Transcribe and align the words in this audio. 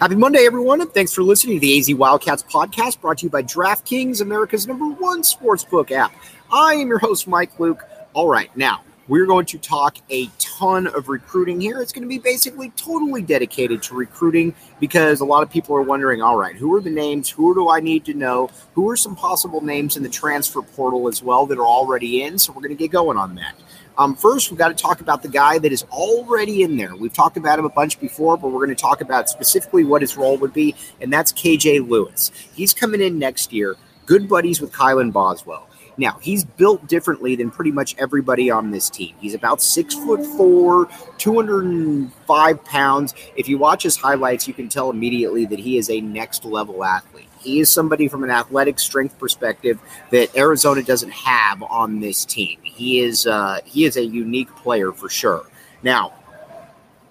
Happy 0.00 0.14
Monday, 0.14 0.46
everyone, 0.46 0.80
and 0.80 0.90
thanks 0.90 1.12
for 1.12 1.22
listening 1.22 1.56
to 1.56 1.60
the 1.60 1.78
AZ 1.78 1.94
Wildcats 1.94 2.42
podcast 2.44 3.02
brought 3.02 3.18
to 3.18 3.24
you 3.24 3.30
by 3.30 3.42
DraftKings, 3.42 4.22
America's 4.22 4.66
number 4.66 4.86
one 4.86 5.20
sportsbook 5.20 5.90
app. 5.90 6.10
I 6.50 6.72
am 6.76 6.88
your 6.88 6.98
host, 6.98 7.28
Mike 7.28 7.60
Luke. 7.60 7.84
All 8.14 8.26
right, 8.26 8.50
now 8.56 8.80
we're 9.10 9.26
going 9.26 9.44
to 9.44 9.58
talk 9.58 9.98
a 10.10 10.30
ton 10.38 10.86
of 10.86 11.08
recruiting 11.08 11.60
here. 11.60 11.82
It's 11.82 11.92
going 11.92 12.04
to 12.04 12.08
be 12.08 12.20
basically 12.20 12.70
totally 12.76 13.22
dedicated 13.22 13.82
to 13.82 13.94
recruiting 13.96 14.54
because 14.78 15.18
a 15.20 15.24
lot 15.24 15.42
of 15.42 15.50
people 15.50 15.74
are 15.74 15.82
wondering 15.82 16.22
all 16.22 16.36
right, 16.36 16.54
who 16.54 16.72
are 16.76 16.80
the 16.80 16.90
names? 16.90 17.28
Who 17.28 17.52
do 17.52 17.68
I 17.68 17.80
need 17.80 18.04
to 18.04 18.14
know? 18.14 18.50
Who 18.74 18.88
are 18.88 18.96
some 18.96 19.16
possible 19.16 19.62
names 19.62 19.96
in 19.96 20.04
the 20.04 20.08
transfer 20.08 20.62
portal 20.62 21.08
as 21.08 21.24
well 21.24 21.44
that 21.46 21.58
are 21.58 21.66
already 21.66 22.22
in? 22.22 22.38
So 22.38 22.52
we're 22.52 22.60
going 22.60 22.76
to 22.76 22.76
get 22.76 22.92
going 22.92 23.18
on 23.18 23.34
that. 23.34 23.56
Um, 23.98 24.14
first, 24.14 24.48
we've 24.48 24.58
got 24.58 24.68
to 24.68 24.80
talk 24.80 25.00
about 25.00 25.24
the 25.24 25.28
guy 25.28 25.58
that 25.58 25.72
is 25.72 25.82
already 25.90 26.62
in 26.62 26.76
there. 26.76 26.94
We've 26.94 27.12
talked 27.12 27.36
about 27.36 27.58
him 27.58 27.64
a 27.64 27.70
bunch 27.70 27.98
before, 27.98 28.36
but 28.36 28.50
we're 28.50 28.64
going 28.64 28.68
to 28.68 28.80
talk 28.80 29.00
about 29.00 29.28
specifically 29.28 29.82
what 29.82 30.02
his 30.02 30.16
role 30.16 30.38
would 30.38 30.52
be, 30.52 30.76
and 31.00 31.12
that's 31.12 31.32
KJ 31.32 31.88
Lewis. 31.88 32.30
He's 32.54 32.72
coming 32.72 33.00
in 33.00 33.18
next 33.18 33.52
year, 33.52 33.74
good 34.06 34.28
buddies 34.28 34.60
with 34.60 34.70
Kylan 34.70 35.12
Boswell. 35.12 35.66
Now, 36.00 36.18
he's 36.22 36.44
built 36.44 36.86
differently 36.86 37.36
than 37.36 37.50
pretty 37.50 37.70
much 37.70 37.94
everybody 37.98 38.50
on 38.50 38.70
this 38.70 38.88
team. 38.88 39.14
He's 39.20 39.34
about 39.34 39.60
six 39.60 39.94
foot 39.94 40.24
four, 40.24 40.88
205 41.18 42.64
pounds. 42.64 43.14
If 43.36 43.50
you 43.50 43.58
watch 43.58 43.82
his 43.82 43.98
highlights, 43.98 44.48
you 44.48 44.54
can 44.54 44.70
tell 44.70 44.88
immediately 44.88 45.44
that 45.44 45.58
he 45.58 45.76
is 45.76 45.90
a 45.90 46.00
next 46.00 46.46
level 46.46 46.84
athlete. 46.84 47.28
He 47.38 47.60
is 47.60 47.70
somebody 47.70 48.08
from 48.08 48.24
an 48.24 48.30
athletic 48.30 48.78
strength 48.78 49.18
perspective 49.18 49.78
that 50.10 50.34
Arizona 50.34 50.82
doesn't 50.82 51.12
have 51.12 51.62
on 51.62 52.00
this 52.00 52.24
team. 52.24 52.58
He 52.62 53.00
is 53.00 53.26
uh, 53.26 53.60
he 53.66 53.84
is 53.84 53.98
a 53.98 54.04
unique 54.04 54.54
player 54.56 54.92
for 54.92 55.10
sure. 55.10 55.44
Now, 55.82 56.14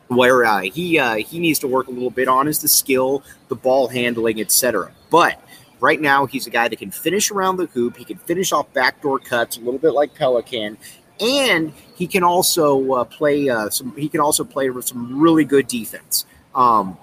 where 0.08 0.46
uh, 0.46 0.62
he 0.62 0.98
uh, 0.98 1.18
he 1.18 1.38
needs 1.38 1.60
to 1.60 1.68
work 1.68 1.90
a 1.90 1.92
little 1.92 2.10
bit 2.10 2.28
on 2.28 2.48
is 2.48 2.58
the 2.58 2.68
skill, 2.68 3.22
the 3.50 3.56
ball 3.56 3.88
handling, 3.88 4.42
etc. 4.42 4.92
But 5.12 5.40
right 5.80 6.00
now, 6.00 6.26
he's 6.26 6.48
a 6.48 6.50
guy 6.50 6.68
that 6.68 6.78
can 6.78 6.92
finish 6.92 7.32
around 7.32 7.58
the 7.58 7.66
hoop. 7.68 7.98
He 7.98 8.06
can 8.06 8.18
finish 8.18 8.52
off 8.52 8.72
backdoor 8.74 9.20
cuts 9.20 9.58
a 9.58 9.62
little 9.62 9.80
bit 9.80 9.94
like 9.94 10.14
Pelican, 10.14 10.78
and 11.20 11.74
he 11.96 12.08
can 12.08 12.24
also 12.24 12.94
uh, 12.94 13.04
play 13.04 13.50
uh, 13.50 13.70
some. 13.70 13.96
He 13.96 14.10
can 14.10 14.20
also 14.20 14.44
play 14.44 14.70
with 14.70 14.88
some 14.88 15.20
really 15.20 15.46
good 15.46 15.68
defense. 15.68 16.26
Um, 16.56 16.98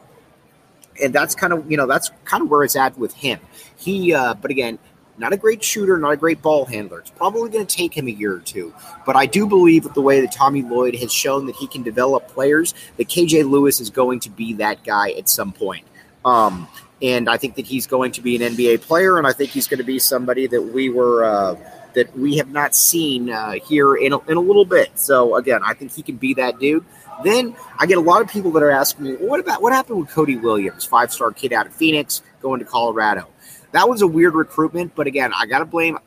and 1.03 1.15
that's 1.15 1.35
kind 1.35 1.53
of 1.53 1.71
you 1.71 1.77
know 1.77 1.87
that's 1.87 2.11
kind 2.25 2.43
of 2.43 2.51
where 2.51 2.65
it's 2.65 2.77
at 2.77 2.97
with 2.99 3.15
him. 3.15 3.41
He, 3.77 4.15
uh, 4.15 4.35
but 4.35 4.51
again, 4.51 4.79
not 5.19 5.33
a 5.33 5.37
great 5.37 5.63
shooter, 5.63 5.99
not 5.99 6.13
a 6.13 6.17
great 6.17 6.43
ball 6.43 6.65
handler. 6.65 7.01
It's 7.01 7.11
probably 7.11 7.51
going 7.51 7.67
to 7.67 7.77
take 7.77 7.97
him 7.97 8.07
a 8.09 8.11
year 8.11 8.35
or 8.35 8.41
two. 8.41 8.75
But 9.05 9.17
I 9.17 9.27
do 9.27 9.47
believe 9.47 9.85
with 9.85 9.95
the 9.95 10.03
way 10.03 10.21
that 10.21 10.33
Tommy 10.33 10.63
Lloyd 10.63 10.95
has 10.97 11.13
shown 11.13 11.47
that 11.47 11.57
he 11.57 11.67
can 11.67 11.83
develop 11.83 12.29
players, 12.29 12.75
that 12.97 13.09
KJ 13.09 13.49
Lewis 13.49 13.81
is 13.81 13.91
going 13.91 14.21
to 14.21 14.31
be 14.31 14.55
that 14.55 14.85
guy 14.85 15.11
at 15.13 15.29
some 15.29 15.53
point. 15.53 15.87
Um, 16.25 16.69
and 17.03 17.29
I 17.29 17.37
think 17.37 17.57
that 17.57 17.67
he's 17.67 17.87
going 17.87 18.13
to 18.13 18.21
be 18.21 18.37
an 18.37 18.55
NBA 18.55 18.83
player, 18.83 19.19
and 19.19 19.27
I 19.27 19.33
think 19.33 19.51
he's 19.51 19.69
going 19.69 19.79
to 19.79 19.85
be 19.85 19.99
somebody 19.99 20.47
that 20.47 20.63
we 20.63 20.89
were. 20.89 21.25
Uh, 21.25 21.57
that 21.95 22.15
we 22.15 22.37
have 22.37 22.51
not 22.51 22.75
seen 22.75 23.31
uh, 23.31 23.53
here 23.53 23.97
in 23.97 24.13
a, 24.13 24.19
in 24.27 24.37
a 24.37 24.41
little 24.41 24.67
bit. 24.67 24.91
So 24.99 25.35
again, 25.37 25.63
I 25.65 25.73
think 25.73 25.93
he 25.95 26.03
can 26.03 26.17
be 26.17 26.35
that 26.35 26.59
dude. 26.59 26.85
Then 27.25 27.57
I 27.79 27.87
get 27.87 27.97
a 27.97 28.03
lot 28.03 28.21
of 28.21 28.29
people 28.29 28.51
that 28.53 28.63
are 28.63 28.71
asking 28.71 29.07
me, 29.07 29.17
well, 29.17 29.31
what 29.31 29.41
about 29.41 29.63
what 29.63 29.73
happened 29.73 30.01
with 30.01 30.11
Cody 30.11 30.37
Williams, 30.37 30.85
five 30.85 31.11
star 31.11 31.33
kid 31.33 31.55
out 31.55 31.67
of 31.67 31.75
Phoenix, 31.75 32.21
going 32.43 32.61
to 32.61 32.67
Colorado? 32.67 33.29
That 33.73 33.89
was 33.89 34.03
a 34.03 34.07
weird 34.07 34.35
recruitment, 34.35 34.95
but 34.95 35.07
again, 35.07 35.33
I 35.35 35.47
got 35.47 35.61
to 35.61 35.65
blame. 35.65 35.99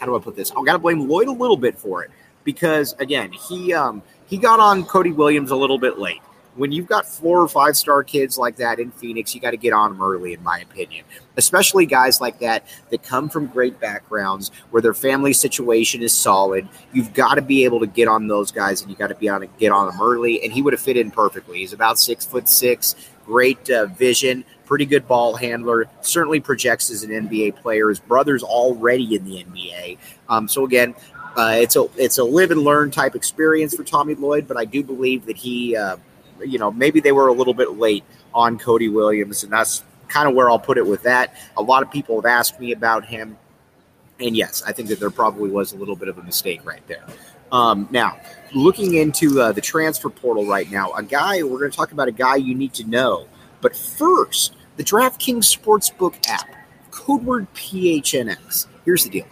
How 0.00 0.06
do 0.06 0.16
I 0.16 0.18
put 0.18 0.34
this? 0.34 0.50
I 0.50 0.64
got 0.64 0.72
to 0.72 0.78
blame 0.78 1.06
Lloyd 1.06 1.28
a 1.28 1.32
little 1.32 1.58
bit 1.58 1.78
for 1.78 2.02
it 2.02 2.10
because 2.44 2.94
again, 2.98 3.32
he 3.32 3.74
um, 3.74 4.02
he 4.26 4.38
got 4.38 4.60
on 4.60 4.86
Cody 4.86 5.12
Williams 5.12 5.50
a 5.50 5.56
little 5.56 5.78
bit 5.78 5.98
late 5.98 6.22
when 6.56 6.72
you've 6.72 6.86
got 6.86 7.06
four 7.06 7.40
or 7.40 7.48
five 7.48 7.76
star 7.76 8.02
kids 8.02 8.38
like 8.38 8.56
that 8.56 8.78
in 8.78 8.90
Phoenix, 8.90 9.34
you 9.34 9.40
got 9.40 9.52
to 9.52 9.56
get 9.56 9.72
on 9.72 9.92
them 9.92 10.02
early, 10.02 10.32
in 10.32 10.42
my 10.42 10.58
opinion. 10.58 11.04
Especially 11.36 11.86
guys 11.86 12.20
like 12.20 12.38
that 12.40 12.66
that 12.90 13.02
come 13.02 13.28
from 13.28 13.46
great 13.46 13.78
backgrounds 13.78 14.50
where 14.70 14.82
their 14.82 14.94
family 14.94 15.32
situation 15.32 16.02
is 16.02 16.12
solid. 16.12 16.68
You've 16.92 17.12
got 17.12 17.34
to 17.34 17.42
be 17.42 17.64
able 17.64 17.80
to 17.80 17.86
get 17.86 18.08
on 18.08 18.26
those 18.26 18.50
guys, 18.50 18.80
and 18.80 18.90
you 18.90 18.96
got 18.96 19.08
to 19.08 19.14
be 19.14 19.28
on 19.28 19.42
to 19.42 19.46
get 19.46 19.70
on 19.70 19.88
them 19.88 20.00
early. 20.00 20.42
And 20.42 20.52
he 20.52 20.62
would 20.62 20.72
have 20.72 20.80
fit 20.80 20.96
in 20.96 21.10
perfectly. 21.10 21.58
He's 21.58 21.72
about 21.72 21.98
six 21.98 22.24
foot 22.24 22.48
six, 22.48 22.96
great 23.24 23.68
uh, 23.70 23.86
vision, 23.86 24.44
pretty 24.64 24.86
good 24.86 25.06
ball 25.06 25.36
handler. 25.36 25.88
Certainly 26.00 26.40
projects 26.40 26.90
as 26.90 27.02
an 27.02 27.10
NBA 27.10 27.56
player. 27.56 27.88
His 27.88 28.00
brother's 28.00 28.42
already 28.42 29.14
in 29.14 29.24
the 29.24 29.44
NBA. 29.44 29.98
Um, 30.28 30.48
so 30.48 30.64
again, 30.64 30.94
uh, 31.36 31.56
it's 31.58 31.76
a 31.76 31.86
it's 31.96 32.16
a 32.16 32.24
live 32.24 32.50
and 32.50 32.62
learn 32.62 32.90
type 32.90 33.14
experience 33.14 33.74
for 33.74 33.84
Tommy 33.84 34.14
Lloyd, 34.14 34.48
but 34.48 34.56
I 34.56 34.64
do 34.64 34.82
believe 34.82 35.26
that 35.26 35.36
he. 35.36 35.76
Uh, 35.76 35.98
you 36.44 36.58
know, 36.58 36.70
maybe 36.70 37.00
they 37.00 37.12
were 37.12 37.28
a 37.28 37.32
little 37.32 37.54
bit 37.54 37.78
late 37.78 38.04
on 38.34 38.58
Cody 38.58 38.88
Williams, 38.88 39.44
and 39.44 39.52
that's 39.52 39.82
kind 40.08 40.28
of 40.28 40.34
where 40.34 40.50
I'll 40.50 40.58
put 40.58 40.78
it 40.78 40.86
with 40.86 41.02
that. 41.02 41.34
A 41.56 41.62
lot 41.62 41.82
of 41.82 41.90
people 41.90 42.16
have 42.16 42.26
asked 42.26 42.60
me 42.60 42.72
about 42.72 43.04
him, 43.04 43.36
and 44.20 44.36
yes, 44.36 44.62
I 44.66 44.72
think 44.72 44.88
that 44.88 45.00
there 45.00 45.10
probably 45.10 45.50
was 45.50 45.72
a 45.72 45.76
little 45.76 45.96
bit 45.96 46.08
of 46.08 46.18
a 46.18 46.22
mistake 46.22 46.64
right 46.64 46.86
there. 46.86 47.04
Um, 47.52 47.88
now, 47.90 48.18
looking 48.54 48.94
into 48.94 49.40
uh, 49.40 49.52
the 49.52 49.60
transfer 49.60 50.10
portal 50.10 50.46
right 50.46 50.70
now, 50.70 50.92
a 50.92 51.02
guy 51.02 51.42
we're 51.42 51.58
going 51.58 51.70
to 51.70 51.76
talk 51.76 51.92
about 51.92 52.08
a 52.08 52.12
guy 52.12 52.36
you 52.36 52.54
need 52.54 52.74
to 52.74 52.84
know, 52.84 53.28
but 53.60 53.76
first, 53.76 54.54
the 54.76 54.84
DraftKings 54.84 55.56
Sportsbook 55.56 56.28
app, 56.28 56.48
code 56.90 57.24
word 57.24 57.46
PHNX. 57.54 58.66
Here's 58.84 59.04
the 59.04 59.10
deal. 59.10 59.26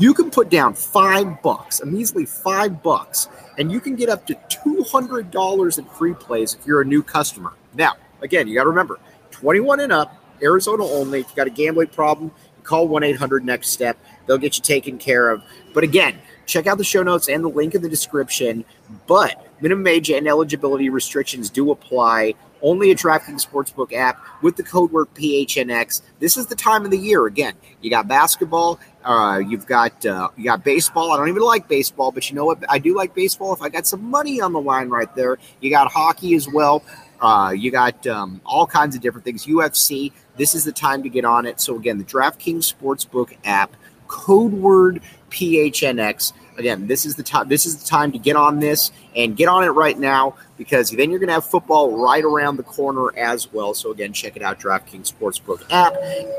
You 0.00 0.14
can 0.14 0.30
put 0.30 0.48
down 0.48 0.72
five 0.72 1.42
bucks, 1.42 1.80
a 1.80 1.86
measly 1.86 2.24
five 2.24 2.82
bucks, 2.82 3.28
and 3.58 3.70
you 3.70 3.80
can 3.80 3.96
get 3.96 4.08
up 4.08 4.26
to 4.28 4.34
$200 4.34 5.78
in 5.78 5.84
free 5.84 6.14
plays 6.14 6.54
if 6.54 6.66
you're 6.66 6.80
a 6.80 6.86
new 6.86 7.02
customer. 7.02 7.52
Now, 7.74 7.96
again, 8.22 8.48
you 8.48 8.54
got 8.54 8.62
to 8.62 8.70
remember 8.70 8.98
21 9.30 9.80
and 9.80 9.92
up, 9.92 10.16
Arizona 10.42 10.84
only. 10.84 11.20
If 11.20 11.28
you 11.28 11.36
got 11.36 11.48
a 11.48 11.50
gambling 11.50 11.88
problem, 11.88 12.30
call 12.62 12.88
1 12.88 13.02
800 13.02 13.44
Next 13.44 13.72
Step. 13.72 13.98
They'll 14.24 14.38
get 14.38 14.56
you 14.56 14.62
taken 14.62 14.96
care 14.96 15.28
of. 15.28 15.42
But 15.74 15.84
again, 15.84 16.18
check 16.46 16.66
out 16.66 16.78
the 16.78 16.84
show 16.84 17.02
notes 17.02 17.28
and 17.28 17.44
the 17.44 17.48
link 17.48 17.74
in 17.74 17.82
the 17.82 17.88
description. 17.90 18.64
But 19.06 19.49
minimum 19.60 19.86
age 19.86 20.10
and 20.10 20.26
eligibility 20.26 20.88
restrictions 20.88 21.50
do 21.50 21.70
apply 21.70 22.34
only 22.62 22.90
a 22.90 22.94
DraftKings 22.94 23.46
Sportsbook 23.46 23.92
app 23.92 24.22
with 24.42 24.56
the 24.56 24.62
code 24.62 24.92
word 24.92 25.08
PHNX. 25.14 26.02
This 26.18 26.36
is 26.36 26.46
the 26.46 26.56
time 26.56 26.84
of 26.84 26.90
the 26.90 26.98
year. 26.98 27.26
Again, 27.26 27.54
you 27.80 27.90
got 27.90 28.06
basketball, 28.06 28.78
uh, 29.04 29.40
you've 29.46 29.66
got 29.66 30.04
uh, 30.04 30.28
you 30.36 30.44
got 30.44 30.62
baseball. 30.62 31.12
I 31.12 31.16
don't 31.16 31.28
even 31.28 31.42
like 31.42 31.68
baseball, 31.68 32.12
but 32.12 32.28
you 32.28 32.36
know 32.36 32.44
what? 32.44 32.62
I 32.68 32.78
do 32.78 32.94
like 32.94 33.14
baseball. 33.14 33.52
If 33.52 33.62
I 33.62 33.68
got 33.68 33.86
some 33.86 34.04
money 34.04 34.40
on 34.40 34.52
the 34.52 34.60
line 34.60 34.90
right 34.90 35.14
there, 35.14 35.38
you 35.60 35.70
got 35.70 35.90
hockey 35.90 36.34
as 36.34 36.48
well. 36.48 36.82
Uh, 37.20 37.52
you 37.56 37.70
got 37.70 38.06
um, 38.06 38.40
all 38.44 38.66
kinds 38.66 38.94
of 38.94 39.02
different 39.02 39.24
things. 39.24 39.46
UFC. 39.46 40.12
This 40.36 40.54
is 40.54 40.64
the 40.64 40.72
time 40.72 41.02
to 41.02 41.08
get 41.08 41.24
on 41.24 41.46
it. 41.46 41.60
So 41.60 41.76
again, 41.76 41.98
the 41.98 42.04
DraftKings 42.04 42.72
Sportsbook 42.72 43.36
app, 43.44 43.74
code 44.08 44.52
word 44.52 45.02
PHNX. 45.30 46.32
Again, 46.60 46.86
this 46.86 47.06
is 47.06 47.14
the 47.14 47.22
time. 47.22 47.48
This 47.48 47.64
is 47.64 47.82
the 47.82 47.86
time 47.86 48.12
to 48.12 48.18
get 48.18 48.36
on 48.36 48.60
this 48.60 48.92
and 49.16 49.34
get 49.34 49.48
on 49.48 49.64
it 49.64 49.70
right 49.70 49.98
now 49.98 50.34
because 50.58 50.90
then 50.90 51.10
you're 51.10 51.18
going 51.18 51.28
to 51.28 51.32
have 51.32 51.46
football 51.46 51.96
right 51.96 52.22
around 52.22 52.58
the 52.58 52.62
corner 52.62 53.16
as 53.16 53.50
well. 53.50 53.72
So 53.72 53.92
again, 53.92 54.12
check 54.12 54.36
it 54.36 54.42
out, 54.42 54.60
DraftKings 54.60 55.10
Sportsbook 55.10 55.64
app 55.70 55.94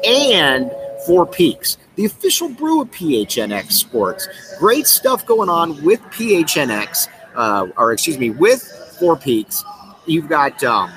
and 0.06 0.72
Four 1.08 1.26
Peaks, 1.26 1.80
the 1.96 2.06
official 2.06 2.50
brew 2.50 2.84
of 2.84 2.92
PHNX 2.92 3.72
Sports. 3.72 4.28
Great 4.60 4.86
stuff 4.86 5.26
going 5.26 5.50
on 5.50 5.84
with 5.84 6.00
PHNX, 6.12 7.08
uh, 7.36 7.70
or 7.76 7.92
excuse 7.92 8.20
me, 8.20 8.30
with 8.30 8.62
Four 9.00 9.18
Peaks. 9.18 9.64
You've 10.06 10.30
got 10.30 10.64
um, 10.64 10.92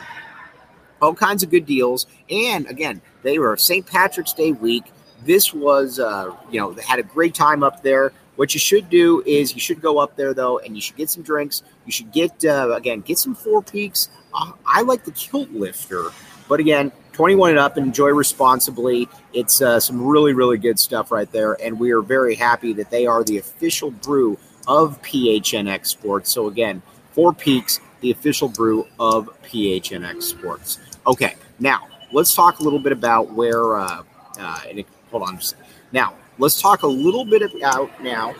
all 1.00 1.14
kinds 1.14 1.42
of 1.42 1.48
good 1.48 1.64
deals, 1.64 2.06
and 2.28 2.66
again, 2.66 3.00
they 3.22 3.38
were 3.38 3.56
St. 3.56 3.86
Patrick's 3.86 4.34
Day 4.34 4.52
week. 4.52 4.84
This 5.24 5.54
was, 5.54 5.98
uh, 5.98 6.36
you 6.50 6.60
know, 6.60 6.74
they 6.74 6.82
had 6.82 6.98
a 6.98 7.02
great 7.02 7.34
time 7.34 7.62
up 7.62 7.82
there. 7.82 8.12
What 8.37 8.53
you 8.53 8.61
should 8.61 8.91
do 8.91 9.22
is 9.27 9.55
you 9.55 9.61
should 9.61 9.81
go 9.81 9.99
up 9.99 10.17
there 10.17 10.34
though, 10.34 10.59
and 10.59 10.75
you 10.75 10.81
should 10.81 10.97
get 10.97 11.11
some 11.11 11.22
drinks. 11.22 11.62
You 11.87 11.93
should 11.93 12.12
get 12.12 12.45
uh, 12.45 12.72
again 12.75 13.00
get 13.00 13.19
some 13.19 13.34
Four 13.34 13.62
Peaks. 13.62 14.09
Uh, 14.34 14.53
I 14.67 14.83
like 14.83 15.04
the 15.04 15.13
Kilt 15.13 15.51
Lifter, 15.51 16.10
but 16.48 16.59
again, 16.59 16.91
21 17.13 17.51
and 17.51 17.59
up, 17.59 17.78
enjoy 17.78 18.09
responsibly. 18.09 19.09
It's 19.33 19.63
uh, 19.63 19.78
some 19.78 20.04
really 20.04 20.33
really 20.33 20.59
good 20.59 20.78
stuff 20.78 21.13
right 21.13 21.31
there, 21.31 21.53
and 21.63 21.78
we 21.78 21.92
are 21.92 22.01
very 22.01 22.34
happy 22.34 22.72
that 22.75 22.91
they 22.91 23.07
are 23.07 23.22
the 23.22 23.39
official 23.39 23.92
brew 23.92 24.37
of 24.66 25.01
PHNX 25.03 25.87
Sports. 25.87 26.33
So 26.33 26.48
again, 26.48 26.83
Four 27.13 27.33
Peaks, 27.33 27.80
the 28.01 28.10
official 28.10 28.48
brew 28.48 28.87
of 28.98 29.30
PHNX 29.45 30.22
Sports. 30.22 30.80
Okay, 31.07 31.37
now 31.60 31.87
let's 32.10 32.34
talk 32.34 32.59
a 32.59 32.63
little 32.63 32.80
bit 32.80 32.92
about 32.92 33.33
where. 33.33 33.77
Uh, 33.77 34.03
uh, 34.41 34.60
hold 35.13 35.22
on, 35.22 35.39
now 35.92 36.15
let's 36.39 36.60
talk 36.60 36.83
a 36.83 36.86
little 36.86 37.25
bit 37.25 37.42
about 37.42 38.03
now 38.03 38.34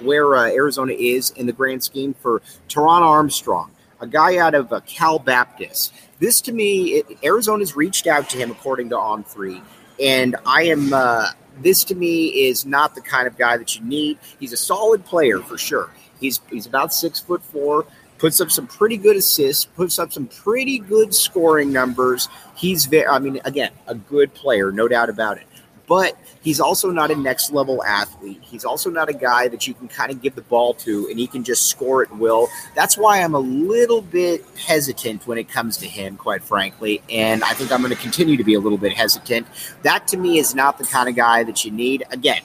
where 0.00 0.36
uh, 0.36 0.46
Arizona 0.48 0.92
is 0.92 1.30
in 1.30 1.46
the 1.46 1.52
grand 1.52 1.82
scheme 1.82 2.14
for 2.14 2.42
Taran 2.68 3.00
Armstrong, 3.00 3.70
a 4.00 4.06
guy 4.06 4.36
out 4.36 4.54
of 4.54 4.72
uh, 4.72 4.80
Cal 4.86 5.18
Baptist. 5.18 5.92
This 6.18 6.40
to 6.42 6.52
me, 6.52 6.94
it, 6.98 7.18
Arizona's 7.24 7.76
reached 7.76 8.06
out 8.06 8.28
to 8.30 8.38
him 8.38 8.50
according 8.50 8.90
to 8.90 8.98
On 8.98 9.24
Three, 9.24 9.62
and 10.02 10.36
I 10.44 10.64
am. 10.64 10.92
Uh, 10.92 11.30
this 11.62 11.84
to 11.84 11.94
me 11.94 12.26
is 12.26 12.66
not 12.66 12.94
the 12.94 13.00
kind 13.00 13.26
of 13.26 13.38
guy 13.38 13.56
that 13.56 13.76
you 13.76 13.82
need. 13.82 14.18
He's 14.38 14.52
a 14.52 14.58
solid 14.58 15.04
player 15.06 15.38
for 15.40 15.56
sure. 15.56 15.90
He's 16.20 16.40
he's 16.50 16.66
about 16.66 16.92
six 16.92 17.20
foot 17.20 17.42
four. 17.42 17.86
puts 18.18 18.40
up 18.40 18.50
some 18.50 18.66
pretty 18.66 18.96
good 18.96 19.16
assists, 19.16 19.64
puts 19.64 19.98
up 19.98 20.12
some 20.12 20.26
pretty 20.26 20.78
good 20.78 21.14
scoring 21.14 21.72
numbers. 21.72 22.28
He's 22.54 22.86
very, 22.86 23.06
I 23.06 23.18
mean, 23.18 23.40
again, 23.44 23.72
a 23.86 23.94
good 23.94 24.32
player, 24.34 24.72
no 24.72 24.88
doubt 24.88 25.08
about 25.08 25.38
it. 25.38 25.46
But 25.86 26.18
he's 26.42 26.60
also 26.60 26.90
not 26.90 27.10
a 27.10 27.14
next 27.14 27.52
level 27.52 27.82
athlete. 27.84 28.40
He's 28.42 28.64
also 28.64 28.90
not 28.90 29.08
a 29.08 29.12
guy 29.12 29.48
that 29.48 29.66
you 29.68 29.74
can 29.74 29.88
kind 29.88 30.10
of 30.10 30.20
give 30.20 30.34
the 30.34 30.42
ball 30.42 30.74
to 30.74 31.08
and 31.08 31.18
he 31.18 31.26
can 31.26 31.44
just 31.44 31.68
score 31.68 32.02
at 32.02 32.16
will. 32.16 32.48
That's 32.74 32.98
why 32.98 33.22
I'm 33.22 33.34
a 33.34 33.40
little 33.40 34.02
bit 34.02 34.44
hesitant 34.56 35.26
when 35.26 35.38
it 35.38 35.48
comes 35.48 35.76
to 35.78 35.86
him, 35.86 36.16
quite 36.16 36.42
frankly. 36.42 37.02
And 37.10 37.44
I 37.44 37.52
think 37.52 37.70
I'm 37.70 37.82
going 37.82 37.94
to 37.94 38.00
continue 38.00 38.36
to 38.36 38.44
be 38.44 38.54
a 38.54 38.60
little 38.60 38.78
bit 38.78 38.92
hesitant. 38.94 39.46
That 39.82 40.08
to 40.08 40.16
me 40.16 40.38
is 40.38 40.54
not 40.54 40.78
the 40.78 40.84
kind 40.84 41.08
of 41.08 41.14
guy 41.14 41.44
that 41.44 41.64
you 41.64 41.70
need. 41.70 42.04
Again, 42.10 42.42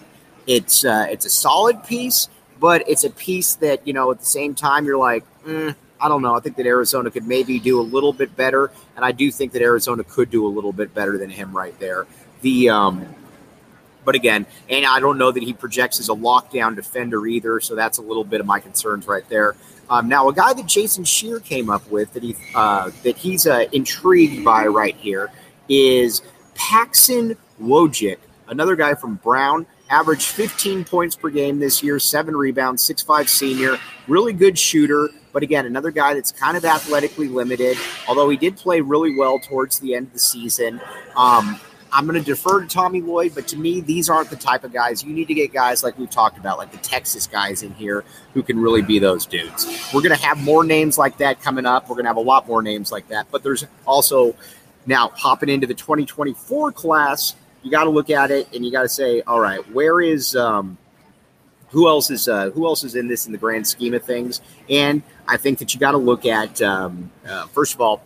it's 0.47 0.85
uh, 0.85 1.07
it's 1.09 1.25
a 1.25 1.29
solid 1.29 1.83
piece, 1.83 2.27
but 2.59 2.87
it's 2.87 3.03
a 3.03 3.09
piece 3.09 3.55
that 3.55 3.85
you 3.87 3.93
know 3.93 4.11
at 4.11 4.19
the 4.19 4.25
same 4.25 4.55
time 4.55 4.85
you're 4.85 4.97
like, 4.97 5.23
mm, 5.43 5.75
I 5.99 6.07
don't 6.07 6.21
know. 6.21 6.35
I 6.35 6.39
think 6.39 6.55
that 6.57 6.65
Arizona 6.65 7.11
could 7.11 7.27
maybe 7.27 7.59
do 7.59 7.79
a 7.79 7.83
little 7.83 8.13
bit 8.13 8.35
better, 8.35 8.71
and 8.95 9.05
I 9.05 9.11
do 9.11 9.31
think 9.31 9.51
that 9.53 9.61
Arizona 9.61 10.03
could 10.03 10.29
do 10.29 10.45
a 10.45 10.49
little 10.49 10.73
bit 10.73 10.93
better 10.93 11.17
than 11.17 11.29
him 11.29 11.55
right 11.55 11.77
there. 11.79 12.07
The 12.41 12.69
um, 12.69 13.05
but 14.03 14.15
again, 14.15 14.45
and 14.69 14.85
I 14.85 14.99
don't 14.99 15.17
know 15.17 15.31
that 15.31 15.43
he 15.43 15.53
projects 15.53 15.99
as 15.99 16.09
a 16.09 16.13
lockdown 16.13 16.75
defender 16.75 17.25
either, 17.27 17.59
so 17.59 17.75
that's 17.75 17.97
a 17.97 18.01
little 18.01 18.23
bit 18.23 18.39
of 18.39 18.45
my 18.45 18.59
concerns 18.59 19.07
right 19.07 19.27
there. 19.29 19.55
Um, 19.89 20.07
now, 20.07 20.29
a 20.29 20.33
guy 20.33 20.53
that 20.53 20.65
Jason 20.65 21.03
Scheer 21.03 21.39
came 21.39 21.69
up 21.69 21.89
with 21.91 22.13
that 22.13 22.23
he 22.23 22.35
uh, 22.55 22.91
that 23.03 23.17
he's 23.17 23.45
uh, 23.45 23.65
intrigued 23.71 24.43
by 24.43 24.65
right 24.67 24.95
here 24.95 25.31
is 25.67 26.21
Paxson 26.55 27.35
Wojcik, 27.61 28.17
another 28.47 28.75
guy 28.75 28.95
from 28.95 29.15
Brown 29.15 29.65
averaged 29.91 30.27
15 30.27 30.85
points 30.85 31.15
per 31.15 31.29
game 31.29 31.59
this 31.59 31.83
year, 31.83 31.99
seven 31.99 32.35
rebounds, 32.35 32.81
six-five 32.81 33.29
senior, 33.29 33.77
really 34.07 34.33
good 34.33 34.57
shooter. 34.57 35.09
But 35.33 35.43
again, 35.43 35.65
another 35.65 35.91
guy 35.91 36.13
that's 36.13 36.31
kind 36.31 36.57
of 36.57 36.65
athletically 36.65 37.27
limited, 37.27 37.77
although 38.07 38.29
he 38.29 38.37
did 38.37 38.57
play 38.57 38.81
really 38.81 39.15
well 39.15 39.39
towards 39.39 39.79
the 39.79 39.95
end 39.95 40.07
of 40.07 40.13
the 40.13 40.19
season. 40.19 40.81
Um, 41.15 41.59
I'm 41.93 42.07
going 42.07 42.19
to 42.19 42.25
defer 42.25 42.61
to 42.61 42.67
Tommy 42.67 43.01
Lloyd, 43.01 43.33
but 43.35 43.47
to 43.49 43.57
me, 43.57 43.81
these 43.81 44.09
aren't 44.09 44.29
the 44.29 44.35
type 44.35 44.63
of 44.63 44.71
guys. 44.71 45.03
You 45.03 45.13
need 45.13 45.27
to 45.27 45.33
get 45.33 45.51
guys 45.51 45.83
like 45.83 45.97
we've 45.97 46.09
talked 46.09 46.37
about, 46.37 46.57
like 46.57 46.71
the 46.71 46.77
Texas 46.77 47.27
guys 47.27 47.63
in 47.63 47.73
here 47.73 48.03
who 48.33 48.43
can 48.43 48.59
really 48.59 48.81
be 48.81 48.99
those 48.99 49.25
dudes. 49.25 49.65
We're 49.93 50.01
going 50.01 50.17
to 50.17 50.25
have 50.25 50.41
more 50.41 50.63
names 50.63 50.97
like 50.97 51.17
that 51.17 51.41
coming 51.41 51.65
up. 51.65 51.89
We're 51.89 51.95
going 51.95 52.05
to 52.05 52.09
have 52.09 52.17
a 52.17 52.21
lot 52.21 52.47
more 52.47 52.61
names 52.61 52.91
like 52.91 53.07
that. 53.09 53.27
But 53.31 53.43
there's 53.43 53.65
also 53.85 54.35
now 54.85 55.09
hopping 55.09 55.49
into 55.49 55.67
the 55.67 55.73
2024 55.73 56.71
class 56.71 57.35
you 57.63 57.71
got 57.71 57.83
to 57.83 57.89
look 57.89 58.09
at 58.09 58.31
it 58.31 58.47
and 58.53 58.65
you 58.65 58.71
got 58.71 58.83
to 58.83 58.89
say, 58.89 59.21
all 59.21 59.39
right, 59.39 59.59
where 59.71 60.01
is 60.01 60.35
um, 60.35 60.77
who 61.69 61.87
else 61.87 62.09
is 62.09 62.27
uh, 62.27 62.49
who 62.51 62.65
else 62.65 62.83
is 62.83 62.95
in 62.95 63.07
this 63.07 63.25
in 63.25 63.31
the 63.31 63.37
grand 63.37 63.67
scheme 63.67 63.93
of 63.93 64.03
things? 64.03 64.41
And 64.69 65.03
I 65.27 65.37
think 65.37 65.59
that 65.59 65.73
you 65.73 65.79
got 65.79 65.91
to 65.91 65.97
look 65.97 66.25
at 66.25 66.61
um, 66.61 67.11
uh, 67.27 67.47
first 67.47 67.73
of 67.73 67.81
all. 67.81 68.01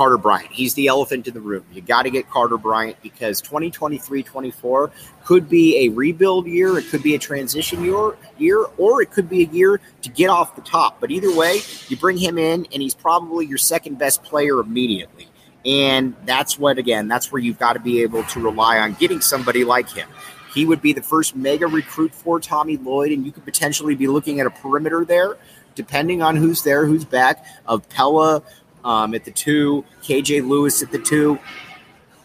Carter 0.00 0.16
Bryant. 0.16 0.50
He's 0.50 0.72
the 0.72 0.86
elephant 0.86 1.28
in 1.28 1.34
the 1.34 1.42
room. 1.42 1.62
You 1.74 1.82
got 1.82 2.04
to 2.04 2.10
get 2.10 2.30
Carter 2.30 2.56
Bryant 2.56 2.96
because 3.02 3.42
2023 3.42 4.22
24 4.22 4.90
could 5.26 5.46
be 5.46 5.84
a 5.84 5.90
rebuild 5.90 6.46
year. 6.46 6.78
It 6.78 6.88
could 6.88 7.02
be 7.02 7.14
a 7.14 7.18
transition 7.18 7.84
year, 7.84 8.16
year, 8.38 8.64
or 8.78 9.02
it 9.02 9.10
could 9.10 9.28
be 9.28 9.42
a 9.42 9.46
year 9.48 9.78
to 10.00 10.08
get 10.08 10.30
off 10.30 10.56
the 10.56 10.62
top. 10.62 11.00
But 11.00 11.10
either 11.10 11.36
way, 11.36 11.60
you 11.88 11.98
bring 11.98 12.16
him 12.16 12.38
in, 12.38 12.66
and 12.72 12.80
he's 12.80 12.94
probably 12.94 13.44
your 13.44 13.58
second 13.58 13.98
best 13.98 14.22
player 14.22 14.58
immediately. 14.60 15.28
And 15.66 16.16
that's 16.24 16.58
what, 16.58 16.78
again, 16.78 17.06
that's 17.06 17.30
where 17.30 17.42
you've 17.42 17.58
got 17.58 17.74
to 17.74 17.80
be 17.80 18.00
able 18.00 18.22
to 18.24 18.40
rely 18.40 18.78
on 18.78 18.94
getting 18.94 19.20
somebody 19.20 19.64
like 19.64 19.90
him. 19.90 20.08
He 20.54 20.64
would 20.64 20.80
be 20.80 20.94
the 20.94 21.02
first 21.02 21.36
mega 21.36 21.66
recruit 21.66 22.14
for 22.14 22.40
Tommy 22.40 22.78
Lloyd, 22.78 23.12
and 23.12 23.26
you 23.26 23.32
could 23.32 23.44
potentially 23.44 23.94
be 23.94 24.06
looking 24.06 24.40
at 24.40 24.46
a 24.46 24.50
perimeter 24.50 25.04
there, 25.04 25.36
depending 25.74 26.22
on 26.22 26.36
who's 26.36 26.62
there, 26.62 26.86
who's 26.86 27.04
back, 27.04 27.44
of 27.66 27.86
Pelle 27.90 28.42
um, 28.84 29.14
at 29.14 29.24
the 29.24 29.30
two, 29.30 29.84
KJ 30.02 30.48
Lewis 30.48 30.82
at 30.82 30.90
the 30.90 30.98
two, 30.98 31.38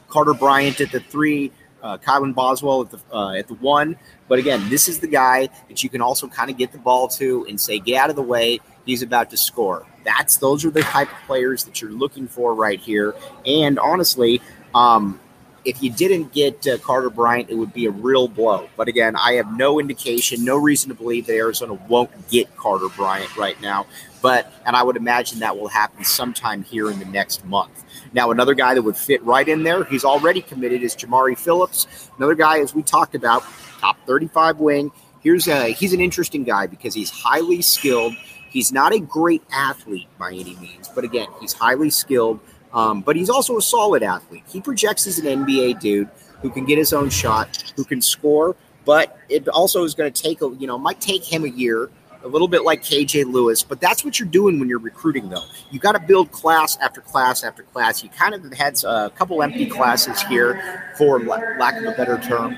Carter 0.08 0.34
Bryant 0.34 0.80
at 0.82 0.92
the 0.92 1.00
three, 1.00 1.52
uh, 1.84 1.98
Kylan 1.98 2.34
Boswell 2.34 2.82
at 2.82 2.90
the 2.90 3.00
uh, 3.14 3.34
at 3.34 3.48
the 3.48 3.54
one. 3.56 3.96
But 4.28 4.40
again, 4.40 4.70
this 4.70 4.88
is 4.88 5.00
the 5.00 5.08
guy 5.08 5.50
that 5.70 5.84
you 5.84 5.90
can 5.90 6.02
also 6.02 6.28
kind 6.28 6.50
of 6.50 6.58
get 6.58 6.72
the 6.72 6.80
ball 6.80 7.08
to 7.10 7.46
and 7.48 7.62
say, 7.62 7.80
get 7.80 7.98
out 7.98 8.10
of 8.10 8.16
the 8.16 8.24
way. 8.24 8.60
He's 8.86 9.02
about 9.02 9.30
to 9.32 9.38
score. 9.38 9.86
That's 10.04 10.38
those 10.38 10.66
are 10.66 10.72
the 10.72 10.82
type 10.82 11.12
of 11.12 11.18
players 11.28 11.64
that 11.66 11.82
you're 11.82 11.92
looking 11.92 12.28
for 12.28 12.56
right 12.56 12.80
here. 12.80 13.14
And 13.46 13.78
honestly, 13.78 14.42
um, 14.74 15.20
if 15.66 15.82
you 15.82 15.90
didn't 15.90 16.32
get 16.32 16.66
uh, 16.68 16.78
Carter 16.78 17.10
Bryant, 17.10 17.50
it 17.50 17.56
would 17.56 17.74
be 17.74 17.88
a 17.88 17.92
real 17.92 18.28
blow. 18.28 18.70
But 18.78 18.88
again, 18.88 19.16
I 19.16 19.34
have 19.34 19.58
no 19.58 19.80
indication, 19.80 20.46
no 20.46 20.58
reason 20.58 20.90
to 20.90 20.96
believe 20.96 21.26
that 21.26 21.34
Arizona 21.34 21.74
won't 21.90 22.30
get 22.30 22.56
Carter 22.56 22.88
Bryant 22.96 23.36
right 23.36 23.60
now. 23.62 23.88
But 24.22 24.54
and 24.66 24.76
I 24.76 24.84
would 24.84 24.96
imagine 24.96 25.40
that 25.40 25.58
will 25.58 25.68
happen 25.68 26.04
sometime 26.04 26.64
here 26.64 26.90
in 26.90 27.00
the 27.00 27.06
next 27.06 27.44
month. 27.46 27.84
Now, 28.14 28.32
another 28.32 28.54
guy 28.54 28.74
that 28.76 28.82
would 28.82 28.96
fit 28.96 29.22
right 29.24 29.48
in 29.48 29.64
there, 29.64 29.84
he's 29.84 30.06
already 30.06 30.42
committed, 30.42 30.84
is 30.84 30.96
Jamari 30.96 31.38
Phillips. 31.38 32.10
Another 32.18 32.36
guy, 32.36 32.60
as 32.60 32.74
we 32.74 32.82
talked 32.82 33.16
about, 33.16 33.44
top 33.80 33.98
35 34.06 34.60
wing. 34.60 34.92
Here's 35.22 35.48
a 35.48 35.74
he's 35.74 35.94
an 35.94 36.02
interesting 36.02 36.44
guy 36.44 36.68
because 36.68 36.94
he's 36.94 37.10
highly 37.10 37.62
skilled. 37.62 38.14
He's 38.50 38.72
not 38.72 38.94
a 38.94 39.00
great 39.00 39.44
athlete 39.52 40.08
by 40.18 40.30
any 40.30 40.56
means, 40.56 40.88
but 40.88 41.04
again, 41.04 41.28
he's 41.42 41.52
highly 41.52 41.90
skilled. 41.90 42.40
Um, 42.76 43.02
but 43.02 43.16
he's 43.16 43.30
also 43.30 43.58
a 43.58 43.62
solid 43.62 44.04
athlete. 44.04 44.44
He 44.48 44.62
projects 44.62 45.08
as 45.08 45.18
an 45.18 45.26
NBA 45.26 45.80
dude 45.80 46.10
who 46.42 46.50
can 46.50 46.66
get 46.66 46.78
his 46.78 46.94
own 46.94 47.10
shot, 47.10 47.74
who 47.76 47.84
can 47.84 48.02
score. 48.02 48.56
But 48.84 49.18
it 49.30 49.48
also 49.48 49.84
is 49.84 49.96
going 49.96 50.12
to 50.12 50.22
take 50.22 50.42
a 50.42 50.50
you 50.60 50.68
know 50.68 50.78
might 50.78 51.02
take 51.02 51.24
him 51.24 51.44
a 51.44 51.48
year, 51.48 51.90
a 52.24 52.28
little 52.28 52.48
bit 52.48 52.64
like 52.64 52.84
KJ 52.84 53.32
Lewis. 53.32 53.64
But 53.64 53.82
that's 53.82 54.06
what 54.06 54.20
you're 54.20 54.30
doing 54.30 54.60
when 54.60 54.70
you're 54.70 54.78
recruiting, 54.78 55.30
though. 55.30 55.46
You 55.72 55.80
got 55.80 55.94
to 55.94 56.00
build 56.00 56.32
class 56.32 56.78
after 56.78 57.02
class 57.02 57.44
after 57.44 57.64
class. 57.64 58.04
You 58.04 58.10
kind 58.10 58.36
of 58.36 58.54
had 58.54 58.84
a 58.84 59.10
couple 59.10 59.42
empty 59.42 59.66
classes 59.66 60.22
here, 60.24 60.94
for 60.98 61.20
lack 61.20 61.78
of 61.78 61.86
a 61.86 61.98
better 61.98 62.20
term 62.20 62.56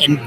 and 0.00 0.18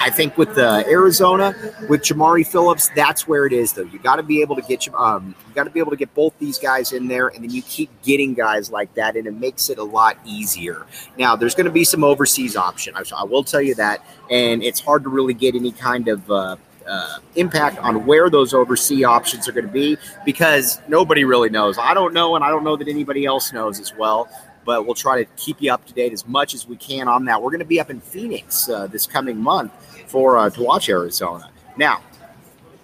I 0.00 0.10
think 0.10 0.36
with 0.38 0.54
the 0.54 0.84
Arizona, 0.88 1.54
with 1.88 2.02
Jamari 2.02 2.46
Phillips, 2.46 2.90
that's 2.94 3.26
where 3.26 3.46
it 3.46 3.52
is. 3.52 3.72
Though 3.72 3.82
you 3.82 3.98
got 3.98 4.16
to 4.16 4.22
be 4.22 4.40
able 4.40 4.56
to 4.56 4.62
get 4.62 4.86
you, 4.86 4.94
um, 4.94 5.34
you 5.48 5.54
got 5.54 5.64
to 5.64 5.70
be 5.70 5.80
able 5.80 5.90
to 5.90 5.96
get 5.96 6.12
both 6.14 6.38
these 6.38 6.58
guys 6.58 6.92
in 6.92 7.08
there, 7.08 7.28
and 7.28 7.42
then 7.42 7.50
you 7.50 7.62
keep 7.62 7.90
getting 8.02 8.34
guys 8.34 8.70
like 8.70 8.92
that, 8.94 9.16
and 9.16 9.26
it 9.26 9.34
makes 9.34 9.70
it 9.70 9.78
a 9.78 9.84
lot 9.84 10.18
easier. 10.24 10.86
Now, 11.18 11.36
there's 11.36 11.54
going 11.54 11.66
to 11.66 11.72
be 11.72 11.84
some 11.84 12.04
overseas 12.04 12.56
option. 12.56 12.94
I, 12.96 13.02
I, 13.16 13.24
will 13.24 13.44
tell 13.44 13.62
you 13.62 13.74
that, 13.76 14.04
and 14.30 14.62
it's 14.62 14.80
hard 14.80 15.02
to 15.04 15.08
really 15.08 15.34
get 15.34 15.54
any 15.54 15.72
kind 15.72 16.08
of. 16.08 16.30
Uh, 16.30 16.56
uh, 16.86 17.18
impact 17.34 17.76
on 17.80 18.06
where 18.06 18.30
those 18.30 18.54
overseas 18.54 19.04
options 19.04 19.46
are 19.46 19.52
going 19.52 19.66
to 19.66 19.70
be 19.70 19.98
because 20.24 20.80
nobody 20.88 21.22
really 21.22 21.50
knows. 21.50 21.76
I 21.76 21.92
don't 21.92 22.14
know, 22.14 22.34
and 22.34 22.42
I 22.42 22.48
don't 22.48 22.64
know 22.64 22.76
that 22.76 22.88
anybody 22.88 23.26
else 23.26 23.52
knows 23.52 23.78
as 23.78 23.94
well 23.94 24.26
but 24.68 24.84
we'll 24.84 24.94
try 24.94 25.24
to 25.24 25.30
keep 25.38 25.62
you 25.62 25.72
up 25.72 25.86
to 25.86 25.94
date 25.94 26.12
as 26.12 26.28
much 26.28 26.52
as 26.52 26.68
we 26.68 26.76
can 26.76 27.08
on 27.08 27.24
that. 27.24 27.40
We're 27.40 27.48
going 27.48 27.60
to 27.60 27.64
be 27.64 27.80
up 27.80 27.88
in 27.88 28.02
Phoenix 28.02 28.68
uh, 28.68 28.86
this 28.86 29.06
coming 29.06 29.38
month 29.38 29.72
for 30.08 30.36
uh, 30.36 30.50
to 30.50 30.62
watch 30.62 30.90
Arizona. 30.90 31.50
Now, 31.78 32.02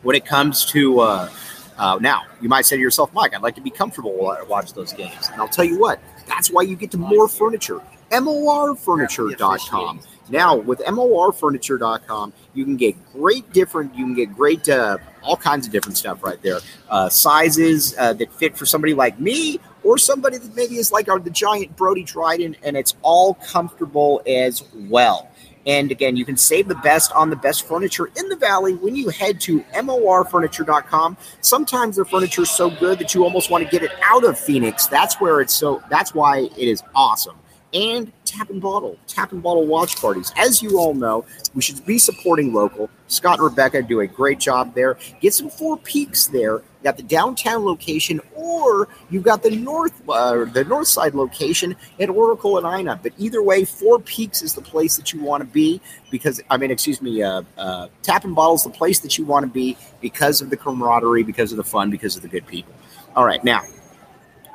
when 0.03 0.17
it 0.17 0.25
comes 0.25 0.65
to 0.73 1.01
uh, 1.01 1.29
uh 1.77 1.99
now, 2.01 2.23
you 2.41 2.49
might 2.49 2.65
say 2.65 2.77
to 2.77 2.81
yourself, 2.81 3.13
Mike, 3.13 3.35
I'd 3.35 3.43
like 3.43 3.57
to 3.57 3.61
be 3.61 3.69
comfortable 3.69 4.15
while 4.15 4.35
I 4.35 4.43
watch 4.45 4.73
those 4.73 4.95
games, 4.95 5.29
and 5.31 5.39
I'll 5.43 5.47
tell 5.47 5.67
you 5.67 5.79
what, 5.79 6.01
that's 6.27 6.51
why 6.51 6.63
you 6.63 6.75
get 6.75 6.91
to 6.93 6.97
more 6.97 7.29
furniture. 7.29 7.83
MORfurniture.com. 8.11 10.01
Now, 10.31 10.57
with 10.57 10.79
MORfurniture.com, 10.79 12.33
you 12.55 12.65
can 12.65 12.79
get 12.79 12.97
great 13.13 13.53
different, 13.53 13.95
you 13.95 14.07
can 14.07 14.15
get 14.15 14.35
great, 14.35 14.67
uh, 14.71 14.97
all 15.23 15.37
kinds 15.37 15.67
of 15.67 15.73
different 15.73 15.99
stuff 15.99 16.25
right 16.25 16.41
there. 16.41 16.61
Uh, 16.89 17.11
sizes 17.11 17.93
that 17.97 18.33
fit 18.33 18.57
for 18.57 18.65
somebody 18.65 18.95
like 18.95 19.21
me 19.21 19.61
or 19.85 19.99
somebody 19.99 20.39
that 20.39 20.57
maybe 20.57 20.77
is 20.77 20.91
like 20.91 21.09
our, 21.09 21.19
the 21.19 21.31
giant 21.31 21.77
Brody 21.77 22.03
Dryden, 22.03 22.57
and 22.63 22.77
it's 22.77 22.97
all 23.03 23.35
comfortable 23.35 24.23
as 24.27 24.65
well. 24.75 25.31
And 25.67 25.91
again, 25.91 26.17
you 26.17 26.25
can 26.25 26.37
save 26.37 26.69
the 26.69 26.75
best 26.77 27.11
on 27.13 27.31
the 27.31 27.37
best 27.37 27.67
furniture 27.67 28.11
in 28.17 28.29
the 28.29 28.37
valley 28.37 28.75
when 28.75 28.95
you 28.95 29.09
head 29.09 29.41
to 29.43 29.61
morfurniture.com. 29.73 31.17
Sometimes 31.41 31.97
the 31.97 32.05
furniture 32.05 32.43
is 32.43 32.51
so 32.51 32.69
good 32.69 32.99
that 32.99 33.15
you 33.15 33.25
almost 33.25 33.51
want 33.51 33.65
to 33.65 33.71
get 33.71 33.83
it 33.83 33.93
out 34.03 34.25
of 34.25 34.39
Phoenix. 34.39 34.87
That's 34.87 35.21
where 35.21 35.41
it's 35.41 35.55
so 35.55 35.83
that's 35.89 36.15
why 36.15 36.51
it 36.59 36.69
is 36.69 36.83
awesome 36.95 37.37
and 37.75 38.13
tap 38.25 38.51
and 38.51 38.63
bottle, 38.63 38.97
tap 39.07 39.33
and 39.33 39.43
bottle 39.43 39.67
watch 39.67 39.97
parties. 39.97 40.33
As 40.37 40.63
you 40.63 40.79
all 40.79 40.95
know, 40.95 41.25
we 41.55 41.63
should 41.63 41.85
be 41.85 41.99
supporting 41.99 42.53
local. 42.53 42.89
Scott 43.09 43.39
and 43.39 43.45
Rebecca 43.45 43.83
do 43.83 44.01
a 44.01 44.07
great 44.07 44.39
job 44.39 44.75
there. 44.75 44.97
Get 45.21 45.35
some 45.35 45.51
Four 45.51 45.77
Peaks 45.79 46.29
there. 46.29 46.55
You 46.55 46.85
got 46.85 46.97
the 46.97 47.03
downtown 47.03 47.65
location, 47.65 48.21
or 48.35 48.89
you've 49.11 49.25
got 49.25 49.43
the 49.43 49.51
north 49.51 49.93
uh, 50.09 50.45
the 50.45 50.65
north 50.65 50.89
side 50.89 51.15
location 51.15 51.75
at 51.99 52.09
Oracle 52.09 52.59
and 52.59 52.81
Ina. 52.81 53.01
But 53.03 53.13
either 53.19 53.43
way, 53.43 53.65
Four 53.65 53.99
Peaks 54.01 54.43
is 54.43 54.55
the 54.55 54.63
place 54.63 54.97
that 54.97 55.13
you 55.13 55.23
want 55.23 55.43
to 55.43 55.49
be 55.49 55.81
because 56.11 56.41
I 56.51 56.57
mean, 56.57 56.71
excuse 56.71 57.03
me, 57.03 57.23
uh, 57.23 57.43
uh, 57.59 57.89
Tap 58.03 58.25
and 58.25 58.35
Bottle 58.35 58.55
is 58.55 58.65
the 58.65 58.71
place 58.71 59.01
that 59.01 59.19
you 59.19 59.25
want 59.25 59.45
to 59.45 59.51
be 59.51 59.77
because 60.01 60.41
of 60.41 60.51
the 60.51 60.57
camaraderie, 60.57 61.25
because 61.25 61.53
of 61.53 61.57
the 61.57 61.65
fun, 61.65 61.91
because 61.91 62.17
of 62.17 62.23
the 62.23 62.29
good 62.29 62.47
people. 62.47 62.73
All 63.17 63.25
right, 63.25 63.43
now 63.45 63.63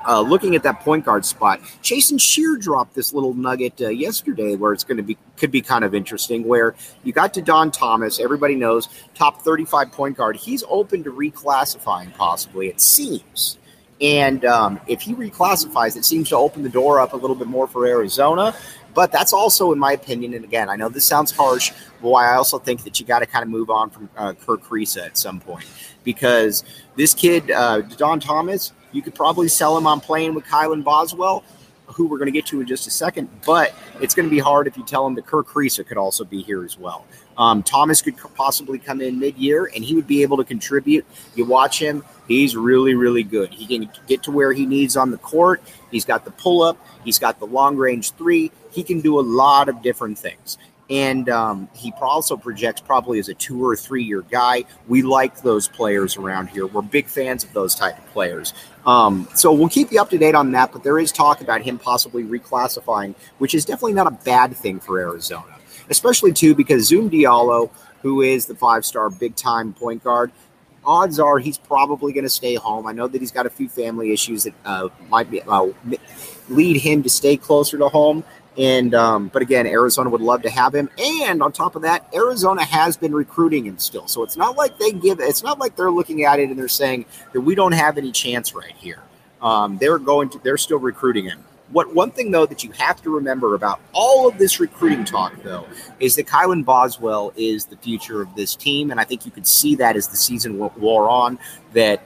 uh, 0.07 0.21
looking 0.21 0.55
at 0.55 0.63
that 0.63 0.79
point 0.81 1.05
guard 1.05 1.25
spot, 1.25 1.59
Jason 1.81 2.17
Scheer 2.17 2.55
dropped 2.55 2.95
this 2.95 3.13
little 3.13 3.33
nugget 3.33 3.81
uh, 3.81 3.89
yesterday 3.89 4.55
where 4.55 4.73
it's 4.73 4.83
going 4.83 4.97
to 4.97 5.03
be 5.03 5.17
could 5.37 5.51
be 5.51 5.61
kind 5.61 5.83
of 5.83 5.93
interesting. 5.93 6.47
Where 6.47 6.75
you 7.03 7.13
got 7.13 7.33
to 7.35 7.41
Don 7.41 7.71
Thomas, 7.71 8.19
everybody 8.19 8.55
knows 8.55 8.89
top 9.13 9.41
thirty-five 9.41 9.91
point 9.91 10.17
guard. 10.17 10.35
He's 10.35 10.63
open 10.69 11.03
to 11.03 11.11
reclassifying, 11.11 12.13
possibly. 12.15 12.67
It 12.67 12.81
seems, 12.81 13.57
and 13.99 14.45
um, 14.45 14.79
if 14.87 15.01
he 15.01 15.13
reclassifies, 15.13 15.97
it 15.97 16.05
seems 16.05 16.29
to 16.29 16.37
open 16.37 16.63
the 16.63 16.69
door 16.69 16.99
up 16.99 17.13
a 17.13 17.17
little 17.17 17.35
bit 17.35 17.47
more 17.47 17.67
for 17.67 17.85
Arizona. 17.85 18.55
But 18.95 19.11
that's 19.11 19.33
also, 19.33 19.71
in 19.71 19.77
my 19.77 19.91
opinion, 19.93 20.33
and 20.33 20.43
again, 20.43 20.67
I 20.67 20.75
know 20.75 20.89
this 20.89 21.05
sounds 21.05 21.31
harsh, 21.31 21.71
but 22.01 22.11
I 22.11 22.33
also 22.33 22.57
think 22.57 22.83
that 22.85 22.99
you 22.99 23.05
got 23.05 23.19
to 23.19 23.27
kind 23.27 23.43
of 23.43 23.49
move 23.49 23.69
on 23.69 23.91
from 23.91 24.09
uh, 24.17 24.33
Kerr 24.33 24.57
Kriisa 24.57 25.05
at 25.05 25.17
some 25.17 25.39
point 25.39 25.67
because 26.03 26.63
this 26.95 27.13
kid, 27.13 27.51
uh, 27.51 27.81
Don 27.81 28.19
Thomas, 28.19 28.73
you 28.91 29.01
could 29.01 29.15
probably 29.15 29.47
sell 29.47 29.77
him 29.77 29.87
on 29.87 29.99
playing 29.99 30.33
with 30.33 30.45
Kylan 30.45 30.83
Boswell, 30.83 31.43
who 31.85 32.07
we're 32.07 32.17
going 32.17 32.27
to 32.27 32.31
get 32.31 32.45
to 32.47 32.61
in 32.61 32.67
just 32.67 32.87
a 32.87 32.91
second. 32.91 33.29
But 33.45 33.73
it's 34.01 34.13
going 34.13 34.27
to 34.27 34.29
be 34.29 34.39
hard 34.39 34.67
if 34.67 34.77
you 34.77 34.85
tell 34.85 35.05
him 35.05 35.15
that 35.15 35.25
Kerr 35.25 35.43
Kriisa 35.43 35.85
could 35.85 35.97
also 35.97 36.23
be 36.23 36.41
here 36.41 36.63
as 36.63 36.77
well. 36.77 37.05
Um, 37.37 37.63
Thomas 37.63 38.01
could 38.01 38.17
possibly 38.35 38.79
come 38.79 39.01
in 39.01 39.19
mid-year, 39.19 39.71
and 39.73 39.83
he 39.83 39.95
would 39.95 40.07
be 40.07 40.21
able 40.23 40.37
to 40.37 40.43
contribute. 40.43 41.05
You 41.35 41.45
watch 41.45 41.79
him; 41.79 42.03
he's 42.27 42.55
really, 42.55 42.95
really 42.95 43.23
good. 43.23 43.49
He 43.53 43.65
can 43.65 43.89
get 44.07 44.23
to 44.23 44.31
where 44.31 44.51
he 44.51 44.65
needs 44.65 44.97
on 44.97 45.11
the 45.11 45.17
court. 45.17 45.61
He's 45.89 46.05
got 46.05 46.25
the 46.25 46.31
pull-up. 46.31 46.77
He's 47.03 47.17
got 47.17 47.39
the 47.39 47.45
long-range 47.45 48.11
three. 48.11 48.51
He 48.71 48.83
can 48.83 49.01
do 49.01 49.19
a 49.19 49.21
lot 49.21 49.69
of 49.69 49.81
different 49.81 50.19
things 50.19 50.57
and 50.89 51.29
um, 51.29 51.69
he 51.75 51.93
also 52.01 52.35
projects 52.35 52.81
probably 52.81 53.19
as 53.19 53.29
a 53.29 53.33
two 53.33 53.63
or 53.63 53.75
three 53.75 54.03
year 54.03 54.21
guy. 54.23 54.63
We 54.87 55.03
like 55.03 55.41
those 55.41 55.67
players 55.67 56.17
around 56.17 56.47
here. 56.49 56.65
We're 56.65 56.81
big 56.81 57.07
fans 57.07 57.43
of 57.43 57.53
those 57.53 57.75
type 57.75 57.97
of 57.97 58.05
players. 58.07 58.53
Um, 58.85 59.27
so 59.35 59.53
we'll 59.53 59.69
keep 59.69 59.91
you 59.91 60.01
up 60.01 60.09
to 60.09 60.17
date 60.17 60.35
on 60.35 60.51
that. 60.53 60.71
But 60.71 60.83
there 60.83 60.97
is 60.97 61.11
talk 61.11 61.41
about 61.41 61.61
him 61.61 61.77
possibly 61.77 62.23
reclassifying, 62.23 63.13
which 63.37 63.53
is 63.53 63.65
definitely 63.65 63.93
not 63.93 64.07
a 64.07 64.23
bad 64.25 64.55
thing 64.55 64.79
for 64.79 64.99
Arizona, 64.99 65.55
especially 65.89 66.33
too 66.33 66.55
because 66.55 66.87
Zoom 66.87 67.09
Diallo, 67.09 67.69
who 68.01 68.21
is 68.21 68.47
the 68.47 68.55
five 68.55 68.83
star 68.83 69.09
big 69.09 69.35
time 69.35 69.73
point 69.73 70.03
guard. 70.03 70.31
Odds 70.85 71.19
are 71.19 71.37
he's 71.37 71.57
probably 71.57 72.13
going 72.13 72.23
to 72.23 72.29
stay 72.29 72.55
home. 72.55 72.87
I 72.87 72.93
know 72.93 73.07
that 73.07 73.19
he's 73.19 73.33
got 73.33 73.45
a 73.45 73.49
few 73.49 73.67
family 73.67 74.13
issues 74.13 74.45
that 74.45 74.53
uh, 74.63 74.87
might 75.09 75.29
be, 75.29 75.41
uh, 75.41 75.67
lead 76.47 76.77
him 76.77 77.03
to 77.03 77.09
stay 77.09 77.37
closer 77.37 77.77
to 77.77 77.89
home. 77.89 78.23
And 78.59 78.93
um, 78.93 79.29
but 79.29 79.41
again, 79.41 79.65
Arizona 79.65 80.09
would 80.09 80.19
love 80.19 80.41
to 80.41 80.49
have 80.49 80.75
him. 80.75 80.89
And 80.99 81.41
on 81.41 81.53
top 81.53 81.77
of 81.77 81.83
that, 81.83 82.05
Arizona 82.13 82.65
has 82.65 82.97
been 82.97 83.13
recruiting 83.13 83.65
him 83.65 83.79
still. 83.79 84.05
So 84.07 84.21
it's 84.21 84.35
not 84.35 84.57
like 84.57 84.77
they 84.77 84.91
give. 84.91 85.21
It's 85.21 85.43
not 85.43 85.59
like 85.59 85.77
they're 85.77 85.89
looking 85.89 86.25
at 86.25 86.39
it 86.39 86.49
and 86.49 86.59
they're 86.59 86.67
saying 86.67 87.05
that 87.31 87.39
we 87.39 87.55
don't 87.55 87.71
have 87.71 87.97
any 87.97 88.11
chance 88.11 88.53
right 88.53 88.75
here. 88.75 89.01
Um, 89.41 89.77
they're 89.77 89.97
going 89.97 90.29
to. 90.31 90.39
They're 90.39 90.57
still 90.57 90.79
recruiting 90.79 91.23
him. 91.23 91.41
What 91.71 91.95
one 91.95 92.11
thing 92.11 92.31
though 92.31 92.45
that 92.47 92.63
you 92.63 92.71
have 92.71 93.01
to 93.03 93.15
remember 93.15 93.55
about 93.55 93.79
all 93.93 94.27
of 94.27 94.37
this 94.37 94.59
recruiting 94.59 95.05
talk 95.05 95.33
though 95.41 95.65
is 96.01 96.17
that 96.17 96.25
Kylan 96.27 96.65
Boswell 96.65 97.31
is 97.37 97.63
the 97.63 97.77
future 97.77 98.21
of 98.21 98.35
this 98.35 98.55
team, 98.55 98.91
and 98.91 98.99
I 98.99 99.05
think 99.05 99.25
you 99.25 99.31
could 99.31 99.47
see 99.47 99.75
that 99.75 99.95
as 99.95 100.09
the 100.09 100.17
season 100.17 100.57
wore 100.57 101.09
on 101.09 101.39
that 101.73 102.01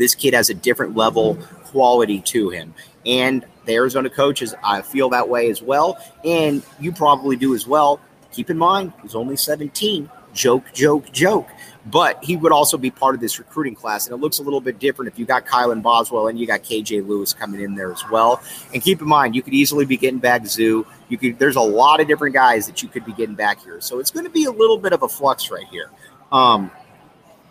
this 0.00 0.14
kid 0.14 0.34
has 0.34 0.48
a 0.50 0.54
different 0.54 0.96
level 0.96 1.36
quality 1.66 2.20
to 2.22 2.48
him. 2.48 2.74
And 3.06 3.44
the 3.66 3.74
Arizona 3.74 4.10
coaches, 4.10 4.54
I 4.64 4.82
feel 4.82 5.10
that 5.10 5.28
way 5.28 5.50
as 5.50 5.62
well. 5.62 5.98
And 6.24 6.62
you 6.80 6.90
probably 6.90 7.36
do 7.36 7.54
as 7.54 7.66
well. 7.66 8.00
Keep 8.32 8.50
in 8.50 8.58
mind, 8.58 8.92
he's 9.02 9.14
only 9.14 9.36
17. 9.36 10.10
Joke, 10.32 10.64
joke, 10.72 11.12
joke. 11.12 11.48
But 11.86 12.22
he 12.22 12.36
would 12.36 12.52
also 12.52 12.78
be 12.78 12.90
part 12.90 13.14
of 13.14 13.20
this 13.20 13.38
recruiting 13.38 13.74
class. 13.74 14.06
And 14.06 14.14
it 14.14 14.20
looks 14.20 14.38
a 14.38 14.42
little 14.42 14.60
bit 14.60 14.78
different 14.78 15.12
if 15.12 15.18
you 15.18 15.26
got 15.26 15.44
Kylan 15.44 15.82
Boswell 15.82 16.28
and 16.28 16.38
you 16.38 16.46
got 16.46 16.62
KJ 16.62 17.06
Lewis 17.06 17.34
coming 17.34 17.60
in 17.60 17.74
there 17.74 17.92
as 17.92 18.02
well. 18.10 18.42
And 18.72 18.82
keep 18.82 19.00
in 19.00 19.08
mind, 19.08 19.34
you 19.34 19.42
could 19.42 19.54
easily 19.54 19.84
be 19.84 19.96
getting 19.96 20.18
back 20.18 20.46
Zoo. 20.46 20.86
You 21.08 21.18
could 21.18 21.38
there's 21.38 21.56
a 21.56 21.60
lot 21.60 22.00
of 22.00 22.06
different 22.06 22.34
guys 22.34 22.66
that 22.66 22.82
you 22.82 22.88
could 22.88 23.04
be 23.04 23.12
getting 23.12 23.34
back 23.34 23.62
here. 23.62 23.80
So 23.80 23.98
it's 23.98 24.10
going 24.10 24.24
to 24.24 24.30
be 24.30 24.44
a 24.44 24.50
little 24.50 24.78
bit 24.78 24.92
of 24.92 25.02
a 25.02 25.08
flux 25.08 25.50
right 25.50 25.66
here. 25.66 25.90
Um, 26.32 26.70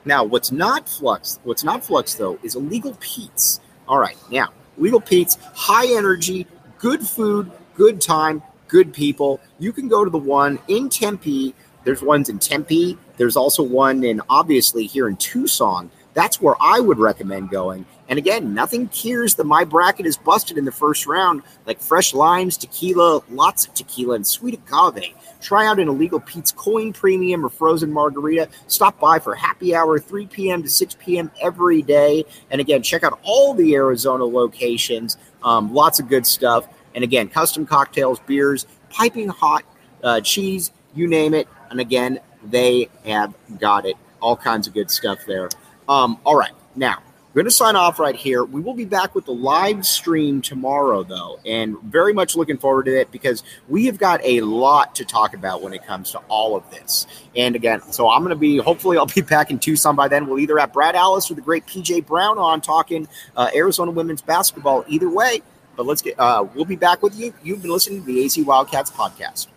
now, 0.06 0.24
what's 0.24 0.52
not 0.52 0.88
flux, 0.88 1.40
what's 1.44 1.64
not 1.64 1.84
flux 1.84 2.16
though, 2.16 2.40
is 2.44 2.56
illegal 2.56 2.96
Pete's. 3.00 3.60
All 3.88 4.00
right, 4.00 4.18
now 4.32 4.54
Legal 4.80 5.02
Pete's, 5.02 5.38
high 5.54 5.88
energy, 5.96 6.48
good 6.78 7.02
food, 7.02 7.52
good 7.76 8.02
time, 8.02 8.42
good 8.68 8.94
people. 8.94 9.40
You 9.60 9.74
can 9.74 9.88
go 9.88 10.04
to 10.04 10.10
the 10.10 10.18
one 10.18 10.60
in 10.68 10.90
Tempe. 10.90 11.54
There's 11.84 12.02
ones 12.02 12.30
in 12.30 12.40
Tempe. 12.40 12.98
There's 13.18 13.36
also 13.36 13.64
one 13.64 14.04
in 14.04 14.22
obviously 14.30 14.86
here 14.86 15.08
in 15.08 15.18
Tucson. 15.18 15.92
That's 16.14 16.42
where 16.42 16.56
I 16.60 16.80
would 16.80 17.00
recommend 17.00 17.50
going. 17.50 17.86
And 18.10 18.18
again, 18.18 18.56
nothing 18.56 18.88
cures 18.90 19.36
the 19.36 19.44
my 19.44 19.64
bracket 19.64 20.08
is 20.08 20.18
busted 20.18 20.58
in 20.58 20.66
the 20.66 20.72
first 20.72 21.06
round, 21.06 21.44
like 21.68 21.80
fresh 21.80 22.14
limes, 22.14 22.58
tequila, 22.58 23.22
lots 23.30 23.68
of 23.68 23.74
tequila, 23.76 24.16
and 24.16 24.26
sweet 24.26 24.56
agave. 24.56 25.14
Try 25.40 25.68
out 25.68 25.80
an 25.80 25.88
illegal 25.88 26.20
Pete's 26.20 26.52
Coin 26.52 26.92
Premium 26.92 27.46
or 27.46 27.50
Frozen 27.50 27.94
Margarita. 27.94 28.50
Stop 28.68 29.00
by 29.00 29.20
for 29.20 29.36
happy 29.36 29.76
hour, 29.76 30.00
3 30.00 30.26
p.m. 30.26 30.64
to 30.64 30.70
6 30.70 30.98
p.m. 31.00 31.32
every 31.40 31.84
day. 31.84 32.26
And 32.50 32.60
again, 32.60 32.82
check 32.82 33.04
out 33.04 33.20
all 33.22 33.54
the 33.54 33.76
Arizona 33.76 34.26
locations. 34.26 35.16
Um, 35.44 35.74
lots 35.74 36.00
of 36.00 36.10
good 36.10 36.26
stuff. 36.26 36.68
And 36.96 37.04
again, 37.04 37.30
custom 37.30 37.66
cocktails, 37.68 38.20
beers, 38.22 38.66
piping 38.90 39.30
hot 39.30 39.64
uh, 40.04 40.22
cheese, 40.22 40.72
you 40.96 41.08
name 41.08 41.36
it. 41.36 41.48
And 41.70 41.80
again, 41.80 42.20
they 42.44 42.90
have 43.06 43.34
got 43.60 43.86
it. 43.86 43.96
All 44.20 44.36
kinds 44.36 44.68
of 44.68 44.74
good 44.74 44.90
stuff 44.90 45.20
there. 45.28 45.50
Um, 45.88 46.20
all 46.26 46.36
right. 46.36 46.52
Now, 46.76 47.02
we're 47.30 47.44
going 47.44 47.50
to 47.50 47.52
sign 47.52 47.76
off 47.76 48.00
right 48.00 48.16
here. 48.16 48.44
We 48.44 48.60
will 48.60 48.74
be 48.74 48.86
back 48.86 49.14
with 49.14 49.26
the 49.26 49.34
live 49.34 49.86
stream 49.86 50.42
tomorrow, 50.42 51.04
though, 51.04 51.40
and 51.46 51.80
very 51.84 52.12
much 52.12 52.36
looking 52.36 52.58
forward 52.58 52.86
to 52.86 53.00
it 53.00 53.12
because 53.12 53.44
we 53.68 53.86
have 53.86 54.00
got 54.00 54.20
a 54.24 54.42
lot 54.42 54.96
to 54.96 55.06
talk 55.06 55.36
about 55.36 55.62
when 55.62 55.72
it 55.72 55.86
comes 55.86 56.12
to 56.12 56.18
all 56.28 56.56
of 56.56 56.68
this. 56.72 57.06
And 57.36 57.56
again, 57.56 57.84
so 57.92 58.10
I'm 58.10 58.22
going 58.24 58.32
to 58.32 58.36
be, 58.36 58.58
hopefully, 58.58 58.98
I'll 58.98 59.06
be 59.06 59.22
back 59.30 59.52
in 59.52 59.60
Tucson 59.60 59.96
by 59.96 60.08
then. 60.08 60.26
We'll 60.26 60.40
either 60.40 60.58
have 60.58 60.74
Brad 60.74 60.96
Allis 60.96 61.30
or 61.30 61.36
the 61.36 61.42
great 61.42 61.68
PJ 61.68 62.08
Brown 62.08 62.40
on 62.40 62.62
talking 62.62 63.08
uh, 63.38 63.52
Arizona 63.54 63.92
women's 63.92 64.24
basketball. 64.24 64.84
Either 64.88 65.10
way, 65.10 65.44
but 65.76 65.86
let's 65.86 66.02
get, 66.02 66.20
uh, 66.20 66.48
we'll 66.56 66.66
be 66.66 66.76
back 66.76 67.04
with 67.04 67.16
you. 67.16 67.32
You've 67.44 67.62
been 67.62 67.72
listening 67.72 68.00
to 68.02 68.06
the 68.08 68.26
AZ 68.26 68.40
Wildcats 68.40 68.90
podcast. 68.90 69.48